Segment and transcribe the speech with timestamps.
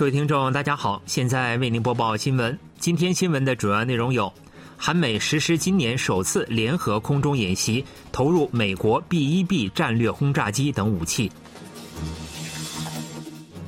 [0.00, 2.58] 各位听众，大家好，现在为您播报新闻。
[2.78, 4.32] 今天新闻的主要内容有：
[4.78, 11.28] 韩美实施今年首次联合空中演习，投入美国 B-1B 战略轰炸机等武器；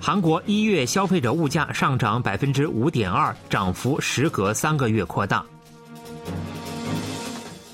[0.00, 5.44] 韩国一月消费者物价上涨百分之五点二，涨幅时隔三个月扩大。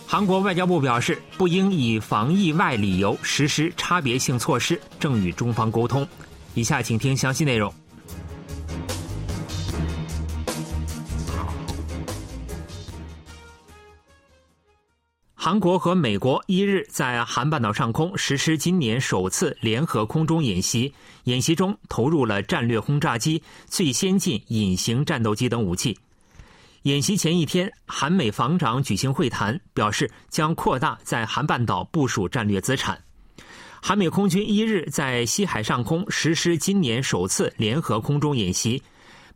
[0.06, 6.09] 韩国外交部表示，不应以防疫外理由实施差别性措施，正与中方沟通。
[6.54, 7.70] 以下请听详细内容。
[15.46, 25.96] 韩国和美国一日在韩半岛上空实施今年首次联合空中演习，演习中投入了战略轰炸机、最先进隐形战斗机等武器。
[26.82, 33.00] 演习前一天，韩美防长举行会谈，表示将扩大在韩半岛部署战略资产。
[33.80, 38.83] 韩美空军一日在西海上空实施今年首次联合空中演习。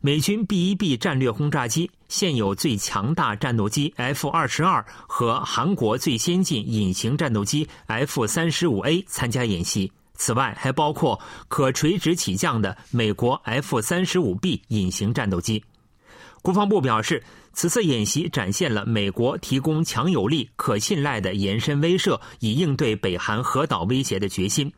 [0.03, 9.91] 美军 B-1B 战略轰炸机、现有最强大战斗机 F-22 和韩国最先进隐形战斗机 F-35A 参加演习。
[10.15, 15.63] 此外，还包括可垂直起降的美国 F-35B 隐形战斗机。
[16.41, 24.73] 国防部表示，此次演习展现了美国提供强有力、可信赖的延伸威慑，以应对北韩核岛威胁的决心。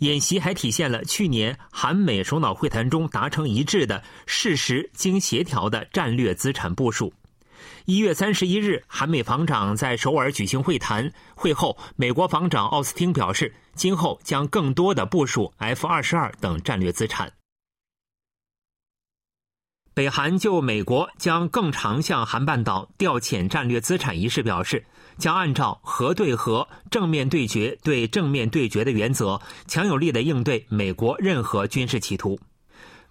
[0.00, 7.12] 演习还体现了去年韩美首脑会谈中达成一致的事实经协调的战略资产部署。
[7.84, 17.30] 一月三十一日，韩美防长在首尔举行会谈，会后，美国防长奥斯汀表示，今后将更多的部署 F 二十二等战略资产。
[19.92, 24.82] 北韩就美国将更常向韩半岛调遣战略资产一事表示。
[25.20, 32.40] 将按照核对核、正面对决对正面对决的原则，强有力的应对美国任何军事企图。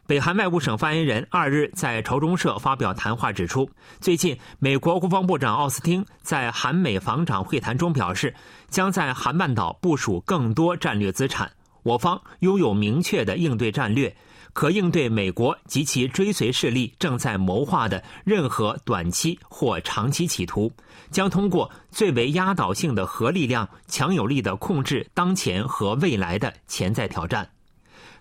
[0.08, 3.70] 北韩外务省发言人二日在朝中社发表谈话指出，
[4.02, 8.34] 最近美国国防部长奥斯汀在韩美防长会谈中表示，
[8.70, 11.52] 将在韩半岛部署更多战略资产。
[11.84, 14.14] 我方拥有明确的应对战略。
[14.54, 20.72] 可应对美国及其追随势力正在谋划的任何短期或长期企图，
[21.12, 27.50] 将通过最为压倒性的核力量，强有力的控制当前和未来的潜在挑战。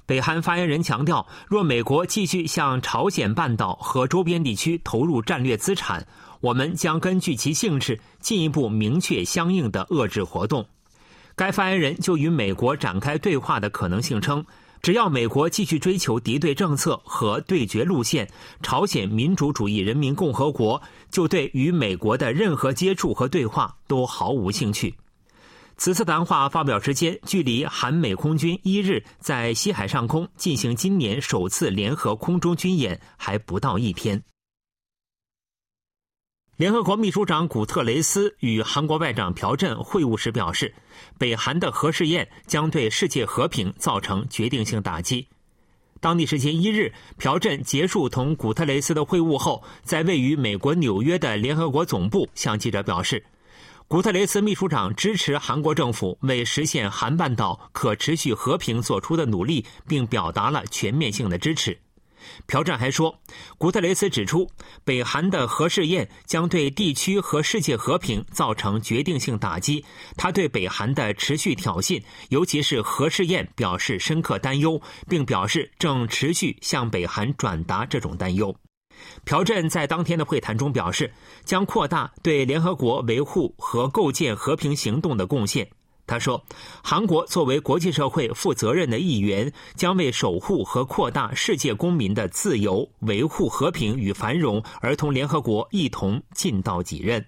[0.07, 6.07] 北韩发言人强调，若美国继续向朝鲜半岛和周边地区投入战略资产，
[6.41, 10.67] 我们将根据其性质进一步明确相应的遏制活动。
[11.35, 14.45] 该发言人就与美国展开对话的可能性称。
[14.81, 18.29] 只要美国继续追求敌对政策和对决路线，
[18.63, 20.81] 朝鲜民主主义人民共和国
[21.11, 24.95] 就对与美国的任何接触和对话都毫无兴趣。
[25.77, 34.21] 此次谈话发表时间距离韩美空军一日在西海上空进行今年首次联合空中军演还不到一天。
[36.59, 40.75] 联合国秘书长古特雷斯与韩国外长朴振会晤时表示，
[41.17, 45.29] 北韩的核试验将对世界和平造成决定性打击。
[46.01, 53.25] 当地时间一日，朴振结束同古特雷斯的会晤后，在位于美国纽约的联合国总部向记者表示，
[53.87, 61.79] 古特雷斯秘书长支持韩国政府为实现韩半岛可持续和平做出的努力，并表达了全面性的支持。
[62.47, 63.19] 朴振还说，
[63.59, 64.49] 古特雷斯指出，
[64.85, 69.85] 北韩的核试验将对地区和世界和平造成决定性打击。
[70.17, 78.55] 他对北韩的持续挑衅，尤其是核试验，表示深刻担忧，并表示正持续向北韩转达这种担忧。
[79.25, 81.13] 朴振在当天的会谈中表示，
[81.45, 85.69] 将扩大对联合国维护和构建和平行动的贡献。
[86.09, 86.43] 他说
[86.83, 97.25] ：“韩国作为国际社会负责任的一员，将为守护和扩大世界公民的自由、维护和平与繁荣而同联合国一同尽到己任。”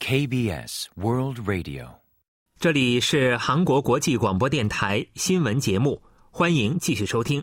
[0.00, 1.99] KBS World Radio。
[2.60, 7.42] 这里是韩国国际广播电台新闻节目，欢迎继续收听。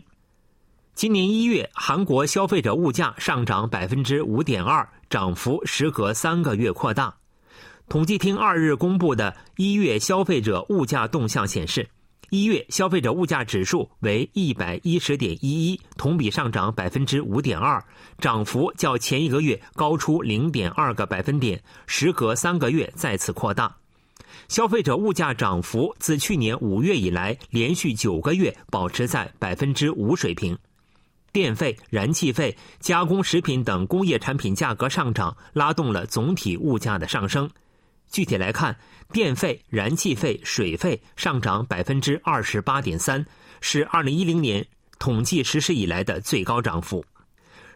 [0.94, 7.12] 今年一月，韩国消费者物价上涨百分之五点二，涨幅时隔三个月扩大。
[7.88, 11.88] 统计厅二日公布的一月消费者物价动向显示，
[12.30, 17.84] 一月消费者物价指数为一百一十点一一，同比上涨百分之五点二，
[18.18, 23.74] 涨幅较前一个月高出零点二个百分点，时隔三个月再次扩大。
[24.48, 30.56] 消费者物价涨幅自去年五月以来连续九个月保持在百分之五水平。
[31.32, 37.48] 电费、燃气费、加工食品等工业产品价格上涨，拉动了总体物价的上升。
[38.10, 38.74] 具体来看，
[39.12, 43.24] 电费、燃气费、水费上涨百分之二十八点三，
[43.60, 44.66] 是二零一零年
[44.98, 47.04] 统计实施以来的最高涨幅。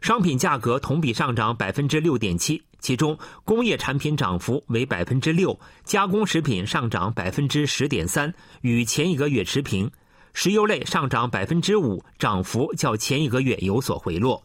[0.00, 9.87] 商品价格同比上涨百分之六点七，其中工业产品涨幅为百分之六，加工食品上涨百分之十点三，与前一个月持平；
[10.34, 14.43] 石油类上涨百分之五，涨幅较前一个月有所回落。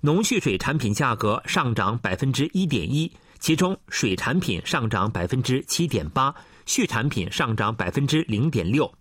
[0.00, 6.34] 农畜水产品价格上涨百分之一点一，其中水产品上涨百分之七点八，
[6.66, 8.92] 畜产品上涨百分之零点六。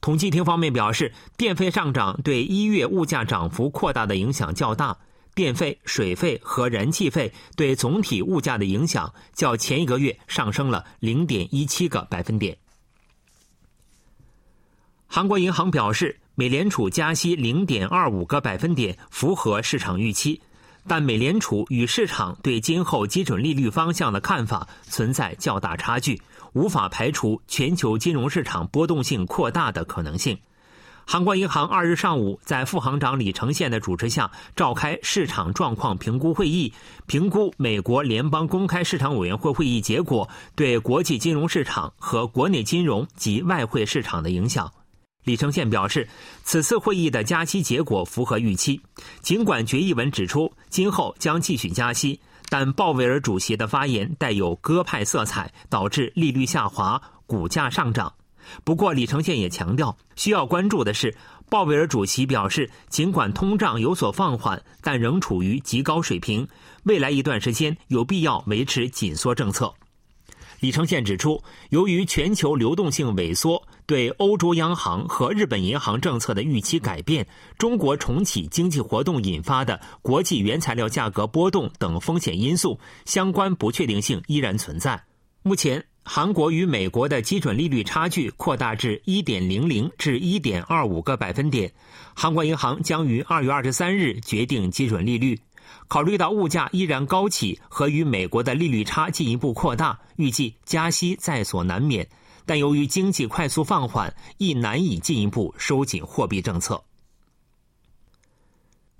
[0.00, 4.98] 统计厅方面表示，电费上涨对一月物价涨幅扩大的影响较大。
[5.40, 12.58] 电费、水费和燃气费对总体物价的影响较前一个月上升了零点一七个百分点。
[15.06, 20.42] 韩国银行表示，美联储加息零点二五个百分点符合市场预期，
[20.86, 26.20] 但美联储与市场对今后基准利率方向的看法存在较大差距，
[26.52, 30.38] 无法排除全球金融市场波动性扩大的可能性。
[31.06, 36.72] 韩国银行二日上午在副行长李承宪的主持下召开市场状况评估会议，
[37.06, 44.72] 评估美国联邦公开市场委员会会议结果对国际金融市场和国内金融及外汇市场的影响。
[45.24, 46.08] 李承宪表示，
[46.44, 48.80] 此次会议的加息结果符合预期。
[49.20, 58.14] 尽管决议文指出今后将继续加息，但鲍威尔主席的发言带有鸽派色彩，导致利率下滑，股价上涨。
[58.64, 61.14] 不过，李承宪也强调，需要关注的是，
[61.48, 66.46] 鲍威尔主席表示，尽管通胀有所放缓，但仍处于极高水平，
[66.84, 69.72] 未来一段时间有必要维持紧缩政策。
[70.60, 77.26] 李承宪指出，由于全球流动性萎缩、对欧洲央行和日本银行政策的预期改变、
[77.56, 85.02] 中国重启经济活动引发的国际原材料价格波动等风险因素，相关不确定性依然存在。
[85.42, 85.84] 目前。
[86.02, 91.70] 韩国与美国的基准利率差距扩大至1.00至1.25个百分点。
[92.14, 95.38] 韩国银行将于2月23日决定基准利率。
[95.86, 102.08] 考虑到物价依然高企和与美国的利率差进一步扩大，预计加息在所难免。
[102.44, 106.82] 但由于经济快速放缓，亦难以进一步收紧货币政策。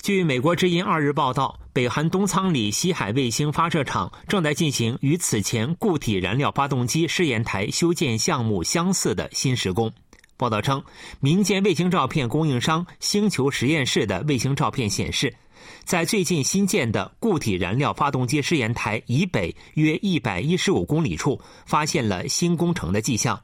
[0.02, 9.92] 据美国之音二日报道，北韩东仓里西海卫星发射场正在进行与此前固体燃料发动机试验台修建项目相似的新施工。
[10.38, 10.82] 报道称，
[11.20, 15.34] 民间卫星照片供应商星球实验室的卫星照片显示，
[15.84, 23.38] 在最近新建的固体燃料发动机试验台以北约一百一十五公里处，发现了新工程的迹象。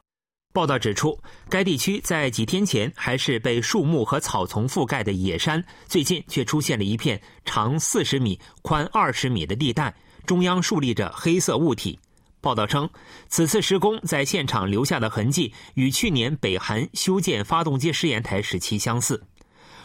[0.57, 1.15] 报道指出，
[1.51, 9.93] 该地区在几天前还是被树木和草丛覆盖的野山，最近却出现了一片长四十米、宽二十米的地带，
[10.25, 11.99] 中央竖立着黑色物体。
[12.41, 12.89] 报道称，
[13.29, 19.21] 此次施工在现场留下的痕迹与去年北韩修建发动机试验台时期相似。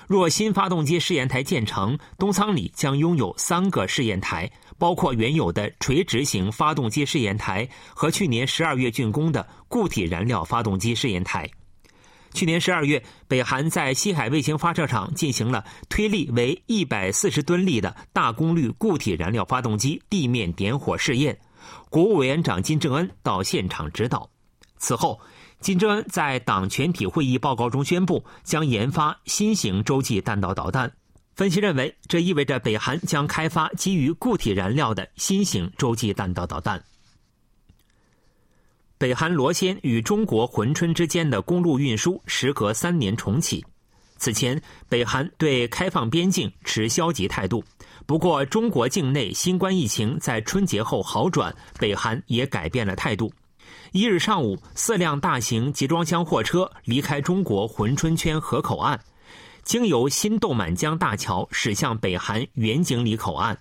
[0.09, 4.51] 若新发动机试验台建成，东仓里将拥有三个试验台。
[4.83, 11.49] 包括原有的垂直型发动机试验台和去年十二月竣工的固体燃料发动机试验台。
[12.33, 21.39] 去年十二月，北韩在西海卫星发射场进行了推力为一百四十吨力的大功率固体燃料发动机地面点火试验。
[21.89, 24.29] 国务委员长金正恩到现场指导。
[24.79, 25.21] 此后，
[25.61, 30.93] 金正恩在党全体会议报告中宣布，将研发新型洲际弹道导弹。
[31.43, 36.81] 分析认为，这意味着北韩将开发基于固体燃料的新型洲际弹道导弹。
[38.97, 43.65] 北韩罗先与中国珲春之间的公路运输时隔三年重启。
[44.19, 47.65] 此前，北韩对开放边境持消极态度。
[48.07, 53.33] 不过，中国境内新冠疫情在春节后好转，北韩也改变了态度。
[53.91, 59.01] 一日上午，四辆大型集装箱货车离开中国珲春圈河口岸。
[59.65, 63.57] 经由新豆满江大桥驶向北韩原井里口岸。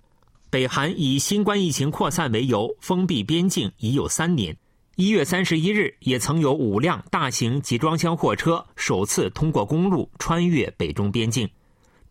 [0.49, 4.55] 北韩以新冠疫情扩散为由封闭边境已有三年。
[4.95, 11.49] 一月三十一日，也曾有五辆大型集装箱货车首次通过公路穿越北中边境。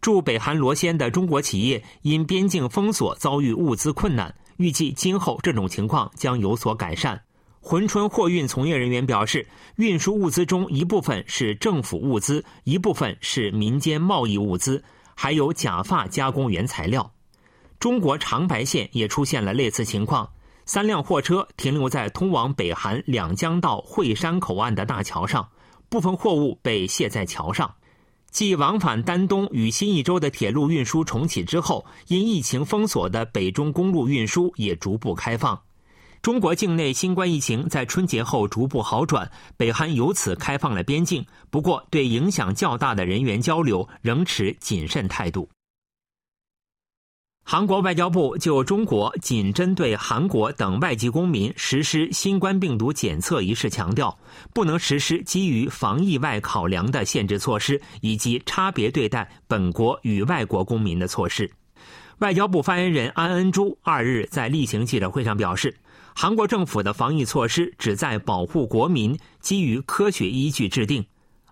[0.00, 7.20] 驻北韩罗先的中国企业因边境封锁遭遇物资困难，预计今后这种情况将有所改善。
[7.62, 14.82] 珲春货运从业人员表示，运输物资中一部分是政府物资，一部分是民间贸易物资，
[15.14, 17.12] 还有假发加工原材料。
[17.78, 20.30] 中国长白县也出现了类似情况，
[20.64, 25.48] 三辆货车停留在通往北韩两江道惠山口岸的大桥上，
[25.88, 27.74] 部分货物被卸在桥上。
[28.30, 35.60] 继往返丹东与新义州的铁路运输重启之后，因疫情封锁的北中公路运输也逐步开放。
[36.22, 45.48] 中国境内新冠疫情在春节后逐步好转，北韩由此开放了边境，不过对影响较大的人员交流仍持谨慎态度。
[47.42, 54.16] 韩国外交部就中国仅针对韩国等外籍公民实施新冠病毒检测一事强调，
[54.52, 61.50] 不能实施基于防疫外考量的限制措施，以及差别对待本国与外国公民的措施。
[62.18, 65.74] 外交部发言人安恩珠二日在例行记者会上表示，
[66.22, 71.02] 韩国政府的防疫措施旨在保护国民，基于科学依据制定。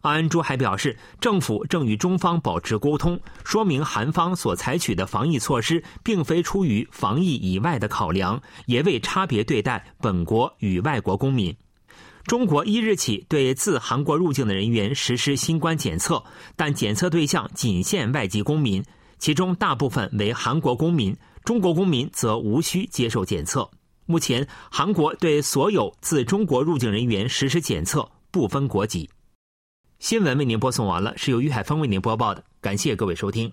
[0.03, 11.57] 安恩珠还表示，政府正与中方保持沟通，说明韩方所采取的防疫措施并非出于防疫以外的考量，也未差别对待本国与外国公民。
[12.27, 16.23] 中国一日起对自韩国入境的人员实施新冠检测，
[16.57, 18.85] 但检测对象仅限外籍公民，
[19.19, 23.71] 其中大部分为韩国公民，中国公民则无需接受检测。
[24.11, 29.11] 目前，韩国对所有自中国入境人员实施检测，不分国籍。
[29.99, 33.53] 新闻为您播送完了，是由于海峰为您播报的，感谢各位收听。